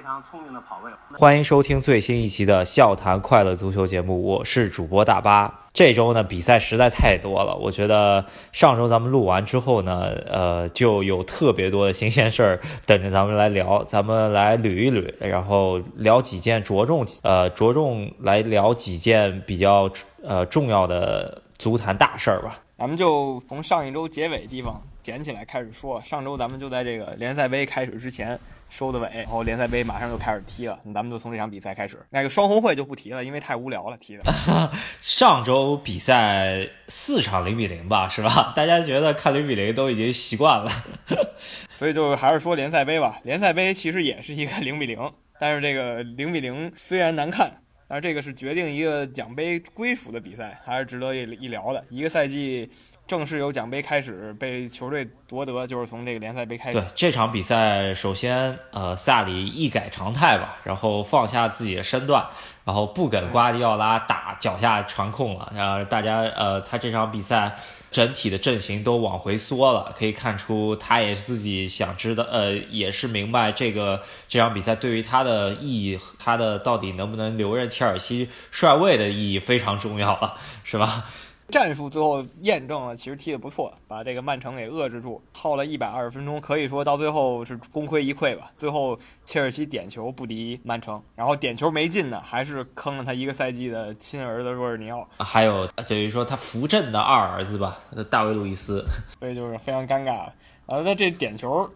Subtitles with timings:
[0.00, 0.90] 非常聪明的跑位。
[1.18, 5.68] 欢迎收听最新一期的《笑谈快乐足球》节目，我是主播大巴。
[5.74, 19.90] 这周呢，比赛实在太多了，我觉得上周咱们录完之后呢，呃，就有特别多的新鲜事儿等着咱们来聊，咱们来捋一捋，然后聊几件着重，呃，着重来聊几件比较
[20.24, 22.56] 呃重要的足坛大事儿吧。
[22.80, 26.00] 咱们就从上一周结尾地方捡起来开始说。
[26.02, 28.38] 上周咱们就在这个联赛杯开始之前
[28.70, 32.02] 收的尾，然后联赛杯马上就开始踢了，咱们就从这场比赛开始。
[32.08, 34.22] 那个双红会就不提了，因为太无聊了踢的。
[35.02, 38.50] 上周比赛四场零比零吧，是吧？
[38.56, 40.70] 大家觉得看零比零都已经习惯了，
[41.76, 43.20] 所以就还是说联赛杯吧。
[43.24, 47.60] 联赛杯其实也是一个零比零，但是这个零比零虽然难看。
[47.90, 51.84] 但是这个是决定一个奖杯归属的比赛，还是值得一一聊的。
[51.90, 52.70] 一个赛季
[53.10, 56.78] 正式由奖杯开始被球队夺得，就是从这个联赛杯开始。
[56.78, 62.24] 对这场比赛，首先呃萨里一改常态吧，然后放下自己的身段，
[62.64, 67.56] 然后不给瓜迪奥拉打脚下传控了，然后大家呃他这场比赛。
[67.90, 81.04] 整体的阵型都往回缩了，可以看出他也是自己想知道，呃，也是明白这个这场比赛对于他的意义，他的到底能不能留任切尔西帅位的意义非常重要了，是吧？
[81.50, 88.52] 战术最后验证了，其实踢得不错，把这个曼城给遏制住，耗了一百二十分钟，可以说到最后是功亏一篑吧。
[88.56, 97.78] 最后切尔西点球不敌曼城，然后点球没进呢，还是坑了他一个赛季的亲儿子若尔尼奥，还有等于说他扶正的二儿子吧，
[98.08, 98.84] 大卫路易斯，
[99.18, 100.28] 所以就是非常尴尬。
[100.66, 101.68] 呃，那这点球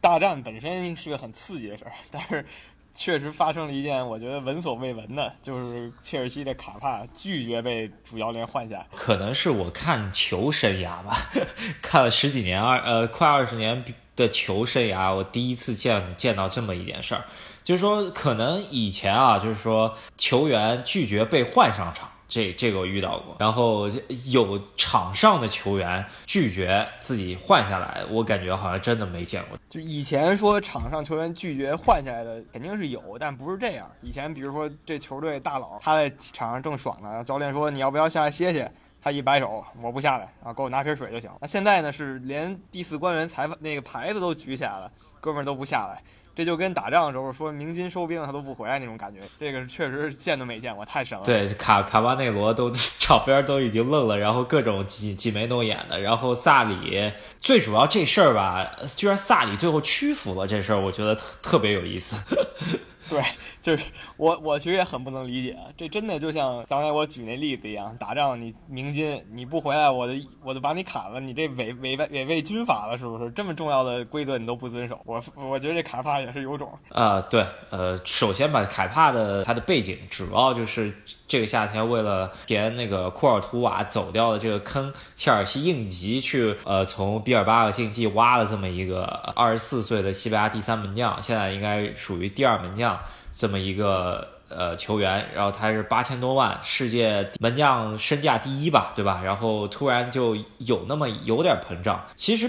[0.00, 2.44] 大战本身是个很刺激的事儿，但是。
[2.94, 8.86] 确实发生了一件我觉得闻所未闻的，就是切尔西的卡帕拒绝被主教练换下。
[8.94, 11.16] 可能是我看球生涯吧，
[11.82, 13.84] 看了十几年二呃快二十年
[14.14, 17.24] 的球生涯，我第一次见见到这么一件事儿，
[17.64, 22.08] 就是说可能以前啊，就是说球员拒绝被换上场。
[22.26, 23.88] 这这个我遇到过，然后
[24.30, 29.58] 有场上的球员拒绝自己换下来，我感觉好像真的没见过。
[29.68, 33.90] 就以前说场上球员拒绝换下来的肯定是有，但不是这样。
[34.02, 38.70] 以前比如说这球队大佬他在场上正爽呢，教练说你要不要下来歇歇，
[39.02, 41.30] 他一摆手我不下来啊，给我拿瓶水就行。
[41.40, 44.90] 那现在呢是连第四官员裁判那个牌子都举起来了，
[45.20, 46.02] 哥们儿都不下来。
[46.34, 51.24] 这就跟打仗的时候说明金收兵他都不回来那种感觉，这个确实见都没见过，太神了。
[51.24, 62.16] 对，卡卡巴内罗都 场边都已经愣了，然后各种挤挤眉弄眼的，然后萨里最主要这事儿吧，居然萨里最后屈服了，这事儿我觉得特特别有意思。
[63.10, 63.22] 对，
[63.64, 63.84] 就是
[64.18, 73.30] 我，我其实也很不能理解，这真的就像刚才我举那例子一样，打仗你鸣金你不回来，我就我就把你砍了，你这违违违违军法了，是不是？
[73.30, 76.70] 这么重要的规则你都不遵守，我我觉得这卡帕也是有种。
[76.90, 80.92] 啊，对，呃，首先把凯帕的他的背景主要就是
[81.26, 89.04] 这个夏天为了填那个库尔图瓦走掉的这个坑，切尔西应急去呃从比尔巴鄂竞技挖了这么一个
[89.34, 93.00] 二十四岁的西班牙第三门将，现在应该属于第二门将。
[93.34, 99.20] 这么一个呃球员，然后他是八千多万，世界门将身价第一吧，对吧？
[99.24, 102.06] 然后突然就有那么有点膨胀。
[102.14, 102.48] 其实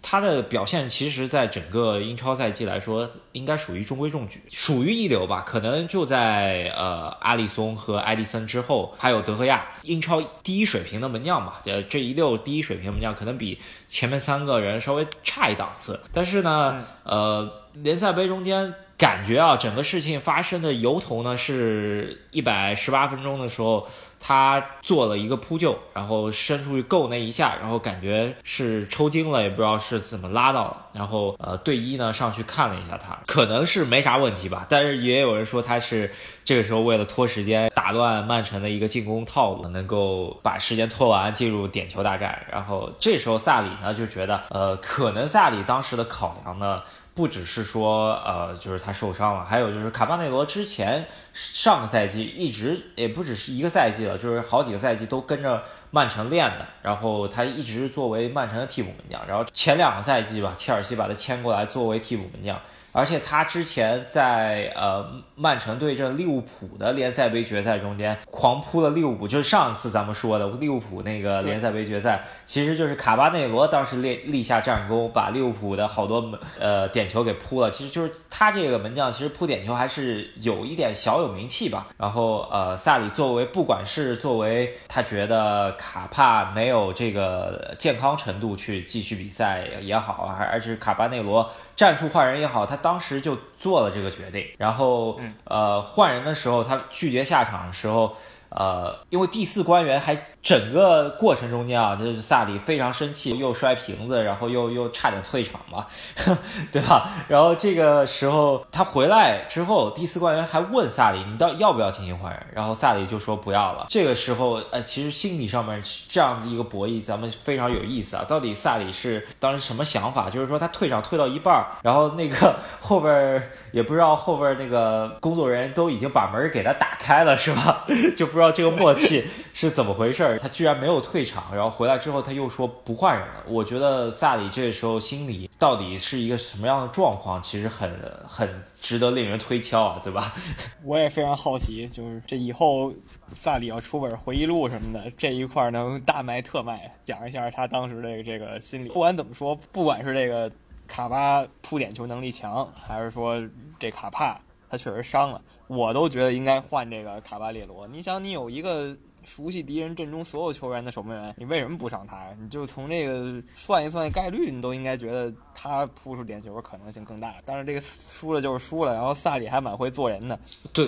[0.00, 5.42] 他的表现，其实在整个英超赛季来说，应该属于中规中矩，属于一流吧。
[5.46, 11.60] 可能就在呃阿里松和埃迪森之后，还有德赫亚，英超第一水平的门将吧。
[11.66, 16.00] 呃，这一溜第一水平门将，可能比前面三个人稍微差一档次。
[16.12, 18.74] 但是呢，呃，联赛杯中间。
[19.02, 23.84] 感觉啊，整个事情发生的由头呢，是一百十八分钟的时候，
[24.20, 36.08] 他做了一个扑救，然后伸出去够那一下，然后感觉是抽筋了，也不知道是怎么拉到了，然后呃队医呢上去看了一下他，可能是没啥问题吧，但是也有人说他是
[36.44, 46.80] 这个时候为了拖时间，打乱曼城的一个进攻套路，能够把时间拖完，进入点球大战，然后这时候萨里呢就觉得，呃，可能萨里当时的考量呢。
[47.14, 62.58] 不只是说，呃，就是他受伤了，还有就是卡巴内罗之前上个赛季一直也不只是一个赛季了，就是好几个赛季都跟着曼城练的，然后他一直作为曼城的替补门将，然后前两个赛季吧，切尔西把他签过来作为替补门将。
[62.92, 77.70] 而且他之前在呃曼城对阵利物浦的联赛杯决赛中间狂扑了利物浦，就是上次咱们说的利物浦那个联赛杯决赛，其实就是卡巴内罗当时立立下战功，把利物浦的好多呃点球给扑了。
[77.70, 81.88] 其实就是他这个门将，其实扑点球还是有一点小有名气吧。
[81.96, 94.44] 然后呃萨里作为不管是作为他觉得卡帕没有这个健康程度去继续比赛也好，还而是卡巴内罗战术换人也好，他当时就做了这个决定。
[94.58, 98.14] 然后呃换人的时候，他拒绝下场的时候。
[98.54, 105.86] 呃，因为第四官员还整个过程中间啊，就是萨里非常生气，又摔瓶子，然后又又差点退场嘛，
[106.70, 107.08] 对吧？
[107.26, 112.46] 然后这个时候他回来之后，第四官员还问萨里，你到要不要进行换人？
[112.52, 113.86] 然后萨里就说不要了。
[113.88, 118.24] 这个时候，呃，其实心理上面这样子一个博弈，咱们非常有意思啊。
[118.28, 120.28] 到底萨里是当时什么想法？
[120.28, 127.86] 就是说他退场退到一半，然后那个后边也不知道后边那个工作人员都已经把门给他打开了，是吧？
[128.14, 128.42] 就不知道。
[128.42, 129.22] 知道这个默契
[129.54, 133.44] 是怎么回事他居然没有退场，然后回来之后他又说不换人了。
[133.46, 137.42] 我觉得萨里这时候心里到底是一个什么样的状况？
[137.42, 137.90] 其实很
[138.26, 138.48] 很
[138.80, 140.32] 值得令人推敲啊，对吧？
[140.84, 142.92] 我也非常好奇，就是这以后
[143.34, 148.88] 萨里要出本回忆录什么的，这一块能大卖特卖，讲一下他当时这个这个心理。
[148.88, 150.50] 不管怎么说，不管是这个
[150.86, 153.40] 卡巴扑点球能力强，还是说
[153.78, 155.40] 这卡帕他确实伤了。
[155.68, 157.86] 我都觉得应该换这个卡巴列罗。
[157.88, 162.28] 你想，你有一个熟悉敌人阵中所有球员的守门员，你为什么不上他呀？
[162.40, 167.34] 你就从这个算一算概率，你都应该觉得他扑出点球可能性更大。
[167.44, 170.38] 但是这个输了就是输了，然后萨里还蛮会做人的，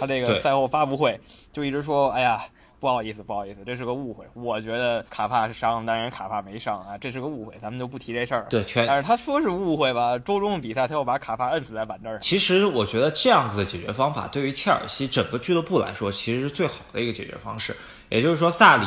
[0.01, 1.19] 他这个赛后发布会
[1.53, 2.45] 就一直说：“哎呀。”
[2.81, 4.27] 不好意思，不好意思，这是个误会。
[4.35, 8.45] 我觉得卡帕是伤，但是卡帕没伤啊，这是个误会，咱们就不提这事儿。
[8.51, 8.87] 对，全。
[8.87, 10.19] 但是他说是误会吧？
[10.19, 12.21] 周中的比赛他又把卡帕摁死在板凳上。
[12.21, 17.75] 其实我觉得这样子的解决方法，对于切尔西整个俱乐部来说，其实是最好的一个解决方式。
[18.09, 18.87] 也就是说，萨里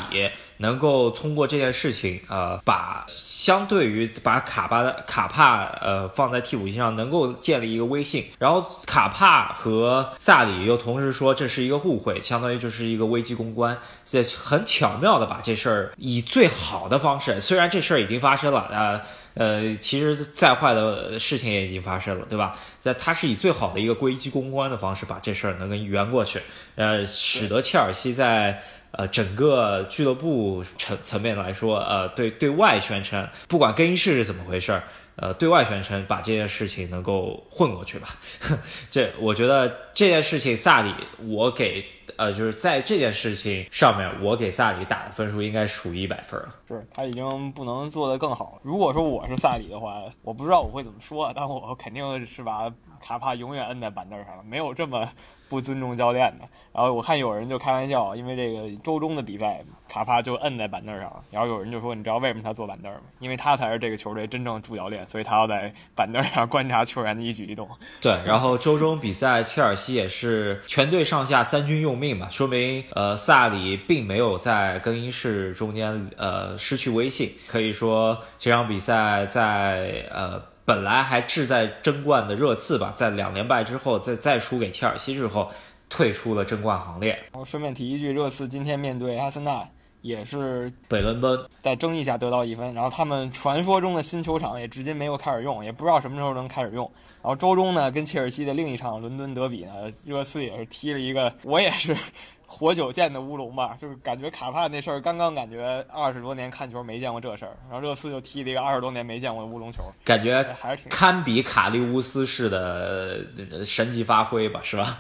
[0.58, 8.26] 能够通过这件事情，呃，把相对于把卡巴的卡帕，呃，放在替补席上，能够建立一个威信。
[8.40, 19.02] 然后卡帕和萨里又同时说这是一个误会，相当于就是一个危机公关，这很巧妙的把这事儿以最好的方式，虽然这事儿已经发生了，呃
[19.38, 22.58] 呃，其实再坏的事情也已经发生了，对吧？
[22.82, 26.42] 在他是以最好的一个危机公关的方式把这事儿能给圆过去，
[26.76, 28.62] 呃，使得切尔西在。
[28.92, 34.82] 呃，整个俱乐部层层面来说，呃，对对外宣称，不管更衣室是怎么回事儿，
[35.18, 38.10] 呃，对外宣称把这件事情能够混过去吧。
[38.90, 40.94] 这我觉得这件事情，萨里，
[41.28, 41.84] 我给
[42.18, 46.56] 呃，就是在这件事情上面，我给萨里打的分数应该属于一百分了。
[46.68, 48.60] 是他已经不能做得更好。
[48.62, 55.10] 如果说我是萨里的话，我不知道我会怎么说，但我肯定是把卡帕永远摁在板凳上了，没有这么。
[55.50, 63.00] 不尊重教练的，然后我看有人就开玩笑，因为这个周中的比赛，卡帕就摁在板凳上了，然后有人就说，你知道为什么他坐板凳吗？
[63.20, 67.66] 因为他才是这个球队真正主教练，所以他要在板凳上观察球员的一举一动。
[68.02, 80.57] 对，然后周中比赛，切尔西也是全队上下三军用命嘛，说明呃萨里并没有在更衣室中间呃失去威信，可以说这场比赛在呃。
[80.68, 85.50] 本来还志在争冠的热刺吧，在两连败之后，再再输给切尔西之后，
[85.88, 87.18] 退出了争冠行列。
[87.32, 89.66] 我顺便提一句，热刺今天面对阿森纳，
[90.08, 92.74] 也是北伦敦在争议下得到一分。
[92.74, 96.90] 然后他们传说中的新球场也至今没有开始用，也不知道什么时候能开始用。
[97.22, 101.96] 然后周中呢，跟切尔西的另一场伦敦德比呢，热刺也是踢了一个，我也是。
[102.50, 114.98] 活久见的乌龙吧，就是感觉卡帕那事儿，刚刚感觉二十多年看球没见过这事儿，然后热刺就踢了一个二十多年没见过的乌龙球，感觉还是挺堪比卡利乌斯式的神级发挥吧，是吧？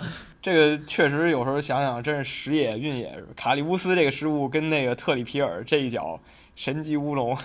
[0.47, 3.21] 这个确实有时候想想，真是时也运也。
[3.35, 6.17] 卡利乌斯这个失误跟那个特里皮尔这一脚
[6.55, 7.37] 神级乌龙，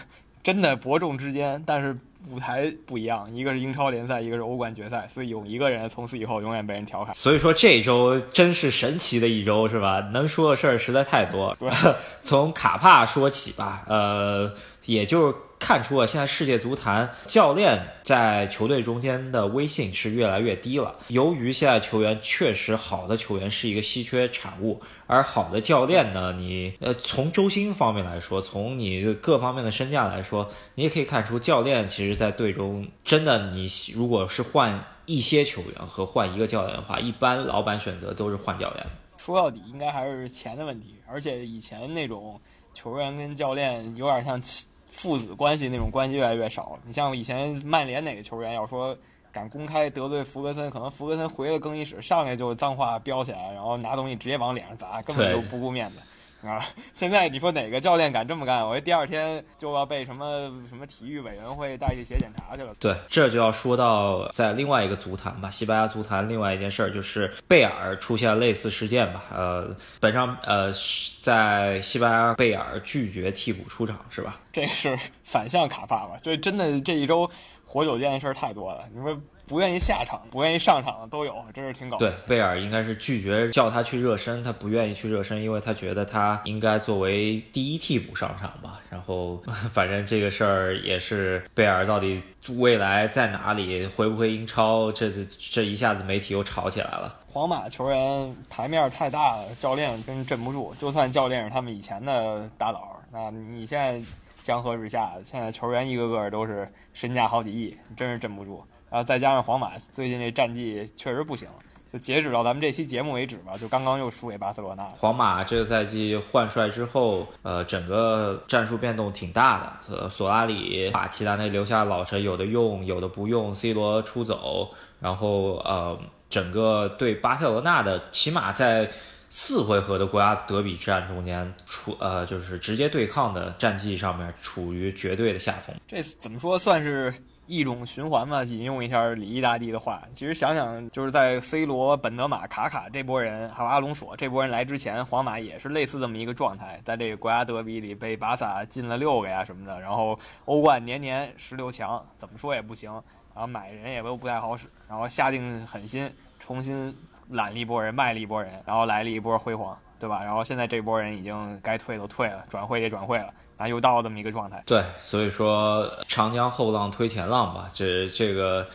[0.44, 1.98] 真的伯仲之间，但是。
[2.30, 7.12] 舞台不一样，一个是英超联赛，一个是欧冠决赛，所以有一个人从此以后永远被人调侃。
[7.16, 9.98] 所以说这周真是神奇的一周，是吧？
[10.12, 11.52] 能说的事儿实在太多。
[11.58, 11.68] 对，
[12.22, 14.48] 从卡帕说起吧，呃，
[14.86, 15.34] 也就是。
[15.62, 20.98] 看出了现在世界足坛教练在球队中间的威信是越来越低了。
[21.06, 38.84] 由于现在球员确实好的球员是一个稀缺产物，而好的教练呢，你呃从周薪方面来说，从你各方面的身价来说，你也可以看出教练其实，在队中真的，你如果是换一些球员和换一个教练的话，一般老板选择都是换教练。
[39.16, 40.96] 说到底，应该还是钱的问题。
[41.06, 42.40] 而且以前那种
[42.74, 44.42] 球员跟教练有点像。
[44.92, 46.78] 父子关系那种关系越来越少。
[46.84, 48.96] 你像以前曼联哪个球员要说
[49.32, 55.98] 敢公开得罪福格森，可能福格森回了更衣室，上来就脏话飙起来，然后拿东西直接往脸上砸，根本就不顾面子。
[56.48, 56.64] 啊！
[56.92, 58.66] 现在你说哪个教练敢这么干？
[58.66, 62.74] 我这第二天就要被什么什么体育委员会带去写检查去了。
[62.80, 69.24] 对，这就要说到在另外一个足坛吧，西班牙足坛另外一件事儿就是贝尔出现类似事件吧。
[69.32, 70.72] 呃，本上呃
[71.20, 74.40] 在西班牙贝尔拒绝替补出场是吧？
[74.52, 76.18] 这是反向卡帕吧？
[76.22, 77.30] 这真的这一周
[77.72, 78.84] 活久见的事儿太多了。
[78.94, 79.18] 你说。
[79.44, 81.98] 不愿意下场，不愿意上场的都有，真是挺搞。
[81.98, 88.80] 对，贝尔应该是拒绝叫他去热身，他不愿意去热身，因为他觉得他应该作为第一替补上场吧。
[88.88, 89.42] 然后，
[89.74, 92.22] 反正这个事儿也是贝尔到底
[92.56, 97.14] 未来在哪里，回不回英超，这这一下子媒体又吵起来了。
[97.30, 100.72] 皇马球员牌面太大了，教练真镇不住。
[100.78, 104.00] 就算教练是他们以前的大佬，那你现在
[104.42, 108.62] 江河日下，现在球员一个个都是身价好几亿，真是镇不住。
[108.90, 111.48] 然后再加上皇马最近这战绩确实不行，
[111.90, 114.84] 就截止到咱们这期节目为止吧，就刚刚又输给巴塞罗那。
[114.98, 119.96] 皇马这个赛季换帅之后，呃，整个战术变动挺大的。
[119.96, 123.54] 呃，索拉里把齐达内留下老臣，有的用，有的不用。
[123.54, 124.68] C 罗出走，
[125.00, 128.90] 然后呃，整个对巴塞罗那的，起码在
[129.34, 135.74] 四回合的国家德比之战中间，处呃就是直接对抗的战绩上面处于绝对的下风。
[135.88, 137.14] 这怎么说算是？
[137.48, 152.90] 一种循环嘛，引用一下李毅大帝的话，其实想想，就是在 C 罗、本德马、卡卡这波人，还有阿隆索这波人来之前，皇马也是类似这么一个状态，在这个国家德比里被巴萨进了六个呀什么的，然后欧冠年年十六强，怎么说也不行，
[153.34, 156.08] 然后买人也都不太好使，然后下定狠心
[156.38, 156.96] 重新
[157.32, 160.22] 揽了一波人，卖了一波人，然后来了一波辉煌，对吧？
[160.22, 163.28] 然后现在这波人已经该退都退了，转会也转会了。
[163.58, 164.60] 啊，又到了这么一个状态。
[164.66, 168.66] 对，所以说长江后浪推前浪吧，这这个，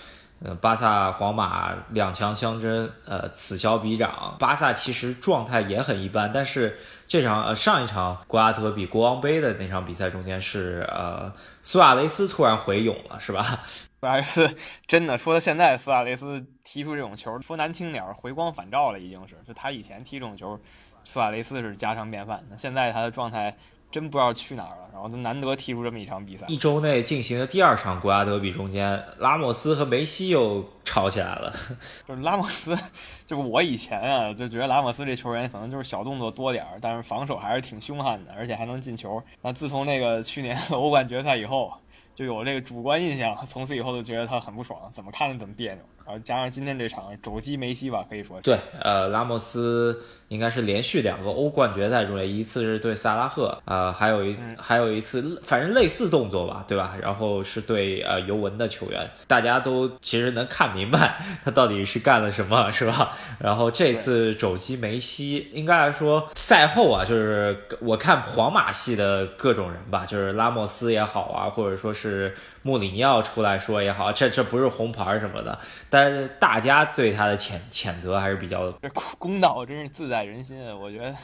[0.42, 4.36] 呃，巴萨、皇马两强相争，呃，此消彼长。
[4.40, 13.60] 巴萨其实状态也很一般，但是这场呃上一场国家德比国王杯的那场比赛中间是呃苏亚雷斯突然回勇了，是吧？
[14.00, 19.36] 苏亚雷斯真的说到现在，苏亚雷斯踢出这种球，说难听点儿，回光返照了，已经是。
[19.48, 20.60] 就他以前踢这种球，
[21.04, 22.44] 苏亚雷斯是家常便饭。
[22.50, 23.56] 那现在他的状态。
[23.90, 26.46] 真不知道去哪儿了，然后就难得踢出这么一场比赛。
[26.50, 31.54] 一周内进行的第二场国家德比中间，拉莫斯和梅西又吵起来了。
[32.06, 32.78] 就是拉莫斯，
[33.26, 39.24] 就是我以前啊就觉得拉莫斯这球员可能就是小动作多点儿，但是防守还是挺凶悍的，而且还能进球。
[39.42, 41.74] 那自从那个去年 欧冠决赛以后，
[42.18, 45.84] 就有这个主观印象，从此以后就觉得他很不爽，怎么看怎么别扭。
[46.08, 56.94] 然后加上今天这场肘击梅西吧，可以说对，呃，拉莫斯应该是连续两个欧冠决赛中，一次是对萨拉赫，呃，还有一还有一次，反正类似动作吧，对吧？
[57.02, 63.12] 然后是对呃尤文的球员，大家都其实能看明白他到底是干了什么，是吧？
[63.40, 72.34] 然后这次肘击梅西，应该来说赛后啊，就是我看皇马系的各种人吧，就是拉莫斯也好啊，或者说是。
[72.64, 75.58] 穆里尼奥出来说也好，这这不是红牌什么的，
[75.90, 78.72] 但是大家对他的谴谴责还是比较。
[79.18, 81.16] 公道真是自在人心，我觉得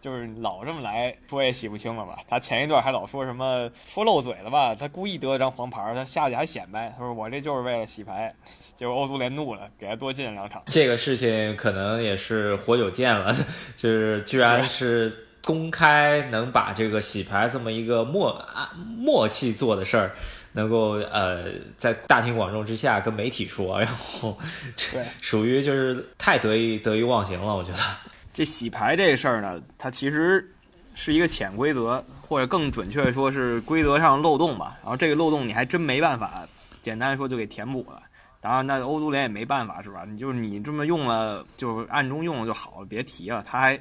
[0.00, 2.18] 就是老这么来说也洗不清了吧？
[2.28, 4.74] 他前一段还老说什么说漏嘴了吧？
[4.74, 8.34] 他故意得了张黄牌，他下去还显摆，他说我这就是为了洗牌。
[8.76, 10.62] 结果欧足联怒了，给他多进两场。
[10.66, 13.34] 这个事情可能也是活久见了，
[13.76, 20.12] 就是居然是公开能把这个洗牌这么一个默啊默契做的事儿。
[20.52, 24.36] 能够呃在大庭广众之下跟媒体说，然后
[24.92, 27.78] 对 属于就是太得意得意忘形了，我觉得
[28.32, 30.48] 这洗牌这事儿呢，它其实
[30.94, 34.76] 是一个潜规则，或者更准确说是规则上漏洞吧。
[34.82, 36.46] 然后这个漏洞你还真没办法，
[36.82, 38.02] 简单说就给填补了。
[38.40, 40.04] 然后那欧足联也没办法是吧？
[40.08, 43.44] 你就是你这么用了，就是暗中用了就好了，别提了。
[43.46, 43.78] 他还。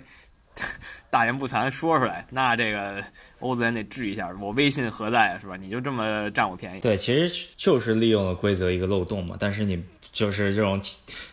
[1.09, 3.03] 大言不惭说出来，那这个
[3.39, 4.29] 欧足联得治一下。
[4.39, 5.39] 我威信何在？
[5.41, 5.55] 是吧？
[5.55, 6.79] 你就这么占我便宜？
[6.81, 9.35] 对，其实就是利用了规则一个漏洞嘛。
[9.39, 10.79] 但是你就是这种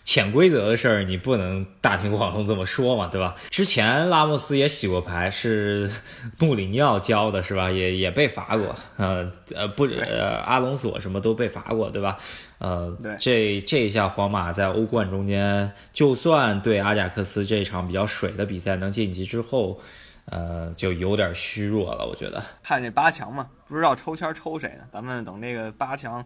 [0.04, 3.35] 潜规则的事儿，你不能大庭广众这么说嘛，对吧？
[3.50, 5.90] 之前拉莫斯也洗过牌，是
[6.38, 7.71] 穆里尼奥教的，是吧？
[7.71, 12.16] 也也被罚过，呃呃不呃阿隆索什么都被罚过，对吧？
[12.58, 19.78] 呃，这这一下皇马在欧冠中间，就算对阿贾克斯这场比较水的比赛能晋级之后，
[20.25, 22.06] 呃，就有点虚弱了。
[22.06, 24.84] 我觉得看这八强嘛，不知道抽签抽谁呢？
[24.90, 26.25] 咱们等这个八强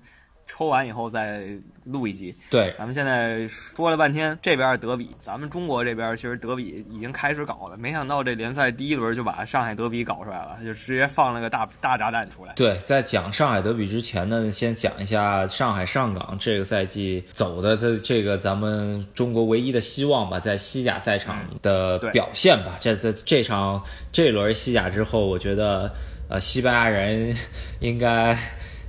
[0.51, 1.47] 抽完以后再
[1.85, 2.35] 录一集。
[2.51, 12.53] 对，咱们现在说了半天，这边德比，咱们中国这边其实德比已经开始搞了，没想到这联赛第一轮就把上海德比搞出来了，就直接放了个大大炸弹出来。
[12.55, 22.77] 对，在讲上海德比之前呢，先讲一下上海上港这个赛季走的这这个咱们中国唯一的希望吧，在西甲赛场的表现吧。
[22.81, 25.93] 这这这场这轮西甲之后，我觉得
[26.29, 27.35] 呃，西班牙人
[27.81, 28.37] 应该。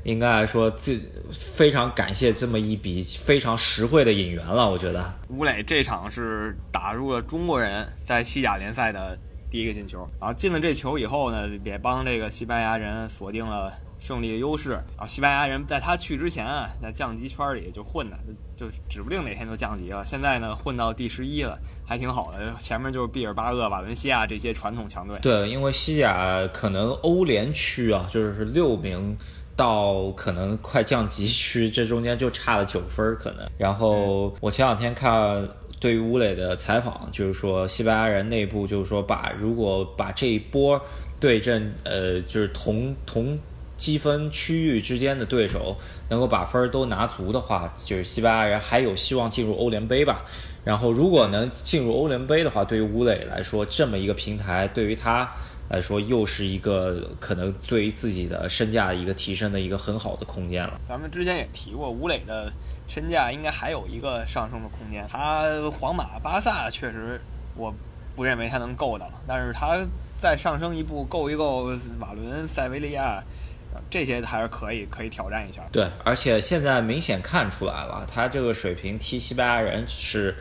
[0.04, 1.00] 应该来说，这
[1.32, 4.70] 非常感谢这么一笔非常实惠的引援了。
[4.70, 9.18] 我觉得吴磊这场是打入了中国人在西甲联赛的
[9.52, 14.72] 第一个进球，然后进了这球以后呢，也帮这个西班牙人锁定了胜利的优势。
[14.72, 18.18] 然后西班牙人在他去之前啊，在降级圈里就混的，
[18.58, 20.04] 就指不定哪天就降级了。
[20.04, 21.56] 现在呢，混到第十一了，
[21.86, 22.52] 还挺好的。
[22.60, 25.20] 前面就是毕尔巴鄂、瓦伦西亚这些传统强队。
[25.22, 29.16] 对，因为西甲可能欧联区啊，就是六名。
[29.56, 33.46] 到可能快降级区，这中间就差了九分可能。
[33.58, 35.48] 然后我前两天看
[35.80, 40.82] 对于吴磊的采访，就是说西班牙人内部就是说把如果把这一波
[41.20, 43.38] 对阵呃就是同同
[43.78, 45.76] 积分区域之间的对手
[46.10, 50.24] 能够把分都拿足的话，就是西班牙人还有希望进入欧联杯吧。
[50.64, 55.30] 然后如果能进入欧联杯的话，对于吴磊来说，这么一个平台对于他。
[55.72, 60.78] 来说，又是一个可能对于自己的身价一个提升的一个很好的空间了。
[60.86, 62.52] 咱们之前也提过，吴磊的
[62.90, 65.08] 身价应该还有一个上升的空间。
[65.10, 65.48] 他
[65.80, 67.22] 皇马、巴萨确实，
[67.56, 67.74] 我
[68.18, 69.80] 不认为他能够到，但是他
[70.22, 73.24] 再上升一步，够一够瓦伦、塞维利亚，
[73.90, 75.62] 这些还是可以可以挑战一下。
[75.72, 80.36] 对，而且现在明显看出来了，他这个水平踢西班牙人是。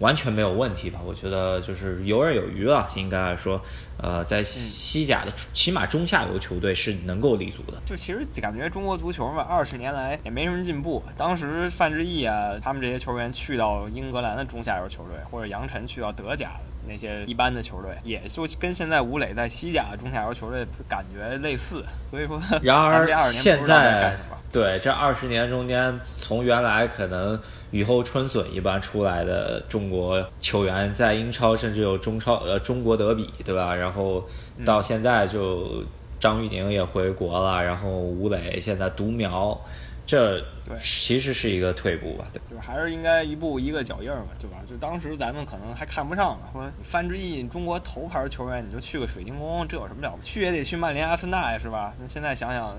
[0.00, 1.00] 完全没有问题吧？
[1.04, 3.60] 我觉得就是游刃有余啊，应该来说，
[3.96, 7.80] 呃，在西甲的起码中下游球队是能够立足的。
[7.86, 11.02] 就其实感觉中国足球嘛，二十年来也没什么进步。
[11.16, 16.52] 当时范志毅啊，他们这些球员去到英格兰的中下游球队，或者杨晨去到德甲
[16.86, 21.84] 那些一般的球队，也就跟现在吴磊在西甲中下游球队感觉类似。
[22.10, 24.16] 所以说，然而 现在。
[24.54, 27.36] 对，这二十年中间，从原来可能
[27.72, 33.74] 雨后春笋一般出来的中国球员，在英超甚至有中超呃中国德比，对吧？
[33.74, 34.24] 然后
[34.64, 35.82] 到现在就
[36.20, 39.60] 张玉宁也回国了，然后吴磊现在独苗，
[40.06, 40.40] 这
[40.80, 42.24] 其实是一个退步吧？
[42.32, 44.58] 对，就是还是应该一步一个脚印儿嘛，对吧？
[44.70, 50.30] 就当时咱们可能还看不上嘛，说范志毅中国头牌球员，你就去个水晶宫，这有什么了不起？
[50.30, 51.92] 去也得去曼联、阿森纳呀是吧？
[52.00, 52.72] 那现在想想，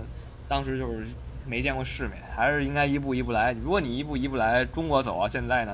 [0.48, 1.06] 当时就是。
[1.46, 3.56] 没见过世面，还是应该一步一步来。
[3.64, 5.74] 如果你一步一步来，中国走到现在呢，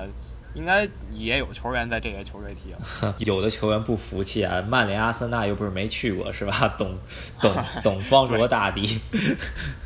[0.53, 3.15] 应该也有球员在这些球队踢了。
[3.19, 6.67] 有的球员不服气啊，曼联、阿森纳又不是没去过，是吧？
[6.77, 6.97] 董
[7.39, 8.99] 董董方卓大敌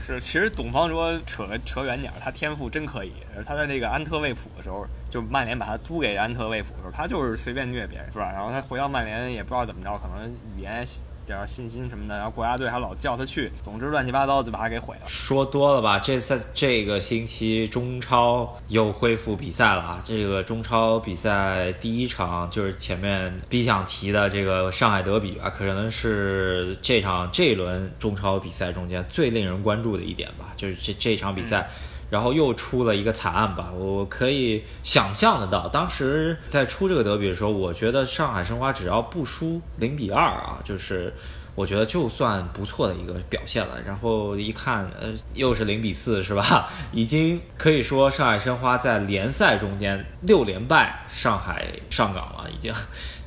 [0.07, 3.13] 是，其实董方卓扯扯远点，他天赋真可以。
[3.45, 8.31] 他在那个安特卫普的时候，就曼联把他租给安特卫普的时候，他就是随便虐别人，是吧？
[8.31, 10.85] 然后他回到曼联也不知道怎么着，可能语言。
[11.25, 15.01] 点信心什么的，然后国家队还老叫他去，总之乱七八糟就把他给毁了。
[15.07, 15.99] 说多了吧？
[15.99, 20.01] 这次这个星期中超又恢复比赛了啊！
[20.05, 31.69] 这个中超比赛第一场就是前面必想提的这个上海德比吧，可能是这场这一轮中超比赛中间最令人关注的一点吧，就是这这场比赛。
[32.15, 41.13] 然后又出了一个惨案吧，我可以想象得到，当时在出这个德比的时候，我觉得上海申花只要不输零比二啊，就是
[41.55, 43.81] 我觉得就算不错的一个表现了。
[43.85, 46.69] 然后一看，呃，又是零比四，是吧？
[46.93, 52.73] 已经可以说上海申花在联赛中间六连败上海上港了，已经。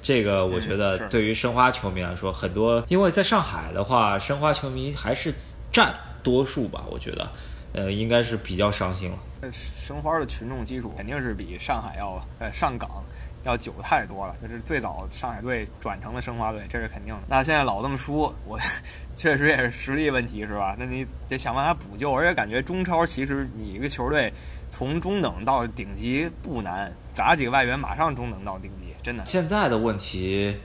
[0.01, 5.35] 这个我觉得对于申花球迷来说，很多因为在上海的话，申花球迷还是
[5.70, 7.31] 占多数吧，我觉得。
[7.79, 9.19] 呃，应该是比较伤心了。
[9.53, 13.05] 申花的群众基础肯定是比上海要呃上港
[13.45, 14.35] 要久太多了。
[14.43, 17.21] 这是最早上海队转成了申花队，这是肯定的。
[17.29, 18.59] 那现在老这么输，我
[19.14, 20.75] 确实也是实力问题，是吧？
[20.77, 22.12] 那你得想办法补救。
[22.12, 24.33] 而且感觉中超其实你一个球队
[24.71, 29.25] 从中等到顶级不难，砸几个外援马上中等到顶级，真的。
[29.25, 30.57] 现在的问题。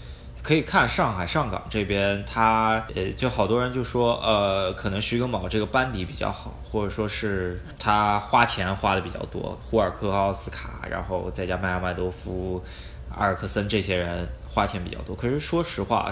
[0.43, 12.61] 可以看上海上港这边，他呃，就好多人就说，呃，可能徐根宝这个班底比较好，或者说是他花钱花的比较多，胡尔克、奥斯卡，然后再加麦亚麦多夫、
[13.09, 15.15] 阿尔克森这些人花钱比较多。
[15.15, 16.11] 可是说实话，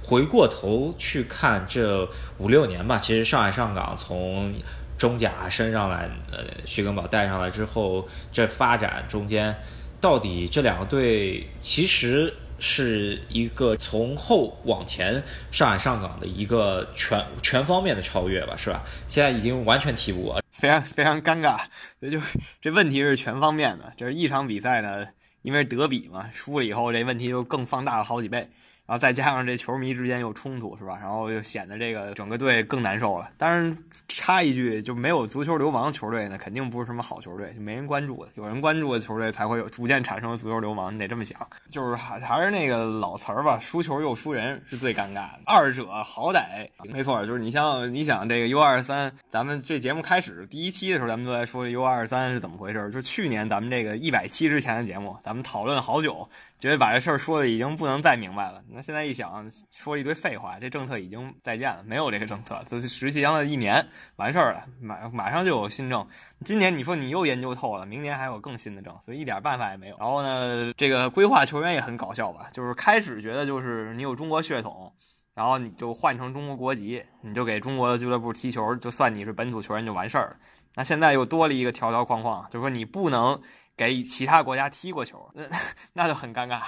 [0.00, 4.54] 回过头去看这五六年吧，其实上海上港从
[4.96, 9.52] 中甲升上来，呃，徐根宝带上来之后，这发展中间，
[10.00, 12.32] 到底这两个队其实。
[12.62, 15.20] 是一个从后往前
[15.50, 18.84] 上海上港的一个全全方面的超越吧，是吧？
[19.08, 20.40] 现在已经完全踢不过。
[20.52, 21.58] 非常非常尴尬。
[22.00, 22.20] 这就
[22.60, 25.08] 这问题是全方面的，就是一场比赛呢，
[25.42, 28.48] 因为德比嘛，输了以后这问题就更放大了好几倍。
[28.86, 30.98] 然后再加上这球迷之间又冲突，是吧？
[31.00, 33.30] 然后又显得这个整个队更难受了。
[33.38, 33.76] 当然
[34.08, 38.32] 插一句，就没有足球流氓球队呢，肯定不是什么好球队，就没人关注的。
[38.34, 41.38] 有人关注的球队才会有逐渐产生足球流氓，你得这么想。
[41.70, 45.40] 就是还还是那个老词儿吧，输球又输人是最尴尬的。
[45.46, 52.90] 二者好歹没错，就是你像你想这个 U 二三，咱们这节目开始第一期的时候，咱们都在说 U 二三是怎么回事儿。
[52.90, 56.28] 就去年咱们这个一百期之前的节目，咱们讨论好久。
[56.62, 58.62] 觉得把这事儿说的已经不能再明白了。
[58.68, 66.06] 那现在一想，说一堆废话，这政策已经再见了，没有这个政策，都实行了一年，完事儿了，马马上就有新政。
[66.44, 69.96] 今年你说你又研究透了，明年还有更新的政，所以一点办法也没有。
[69.98, 72.48] 然后呢，这个规划球员也很搞笑吧？
[72.52, 74.92] 就是开始觉得就是你有中国血统，
[75.34, 80.36] 然后你就换成中国国籍，你就给中国的俱乐部踢球，就算你是本土球员就完事儿了。
[80.76, 83.42] 那现在又多了一个条条框框，就是说你不能。
[83.76, 85.44] 给其他国家踢过球，那
[85.92, 86.60] 那就很尴尬。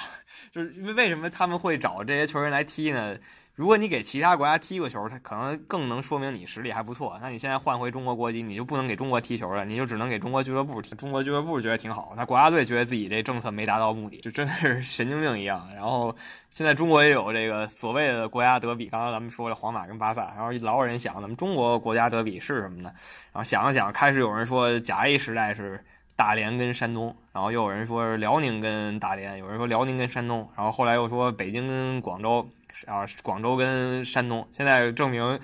[0.50, 3.16] 就是为为什么他们会找这些球员来踢呢？
[3.54, 7.16] 如果你给其他国家踢过球，他可能更能说明你实力还不错。
[7.22, 10.92] 那你现在换回中国国籍，你就不能给中国踢球了，你就只能给中国俱乐部踢。
[10.96, 15.68] 中国俱乐部觉得挺好，那国家队觉得自己这政策没达到目的，就真的是神经病一样。
[15.72, 16.14] 然后
[16.50, 22.90] 现在中国也有这个所谓的国家德比，刚才咱们说了皇马跟巴萨，然后老有人想，咱们中国国家德比是什么呢？
[23.32, 25.80] 然后想了想，开始有人说甲 A 时代是。
[26.16, 32.48] 大连跟山东，然后又有人说是辽宁跟大连，有人说辽宁跟山东，然后后来又说北京跟广州，
[32.86, 34.46] 啊，广州跟山东。
[34.50, 35.40] 现在证明，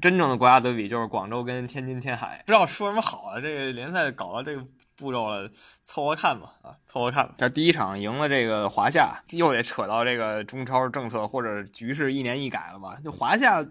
[0.00, 2.42] 真正的国家德比就是广州跟天津天海。
[2.46, 3.40] 不知道说什么好啊？
[3.40, 4.64] 这个联赛搞到这个
[4.96, 5.50] 步骤了，
[5.84, 7.34] 凑合看吧，啊，凑合看吧。
[7.36, 12.96] 这第一场赢了这个华夏，又得扯到这个中超政策或者局势一年一改了吧？
[13.04, 13.62] 就华夏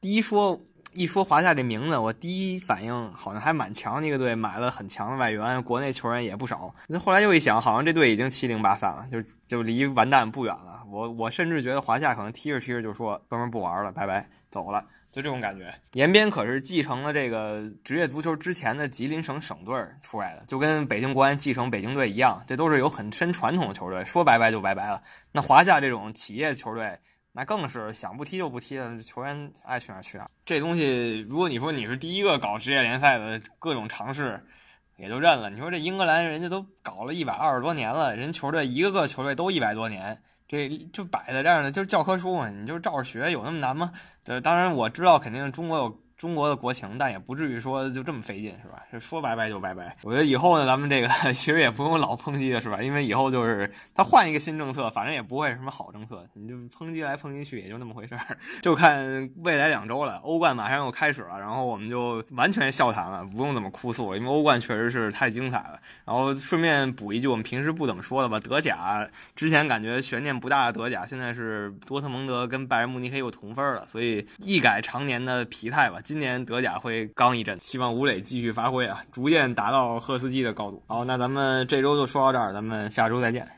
[0.00, 0.60] 第一说。
[0.94, 6.74] 一说华夏这名字，我第一反应好像还蛮强的一个队，买了很强的外援，国内球员也不少。
[6.86, 10.82] 那后来又一想，好像这队已经七零八散了，就就离完蛋不远了。
[10.88, 15.74] 我我甚至觉得华夏可能踢着踢着就说哥们儿不玩了，拜拜，走了，就这种感觉。
[15.92, 25.02] 延边可是继承了这个职业足球之前的吉林省省队出来的，就跟北京国安继承北京队一样，这都是有很深传统的球队，说拜拜就拜拜了。
[25.32, 26.98] 那华夏这种企业球队。
[27.32, 30.30] 那更是想不踢就不踢了，球员爱去哪去哪。
[30.44, 34.44] 这东西，如果你说你是第一个搞职业联赛的各种尝试，
[34.96, 35.50] 也就认了。
[35.50, 43.92] 你说这英格兰人家都搞了一百二十多年了，人球队一个个球队都一百多年，这就摆在这儿呢，就是教科书嘛，你就照着学，有那么难吗？
[44.26, 46.02] 呃，当然我知道，肯定中国有。
[46.16, 48.82] 中国的国情，但也不至于说就这么费劲，是吧？
[49.00, 49.96] 说拜拜就拜拜。
[50.02, 52.80] 我觉得以后呢，咱们这个 其实也不用老抨击了，是吧？
[52.80, 58.20] 因为以后就是他换一个新政策，反正也不会什么好政策，你就抨击来抨击去，也就那么回事儿。
[58.62, 65.80] 就看未来两周了，欧冠马上又开始了，然后我们就完全笑谈了，不用怎么哭诉了，因为欧冠确实是太精彩了。
[66.04, 76.00] 然后顺便补一句，我们平时不怎么说的吧，德甲之前感觉悬念不大的德甲，现在是多特蒙德跟拜仁慕尼黑又同分了，所以一改常年的疲态吧。
[76.12, 80.82] 今年德甲会刚一阵，希望吴磊继续发挥啊，逐渐达到赫斯基的高度。
[80.86, 83.48] 好，那咱们这周就说到这儿，咱们下周再见。